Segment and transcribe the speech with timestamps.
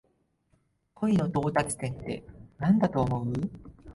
[0.95, 2.23] 恋の到達点って
[2.57, 3.33] なんだと思う？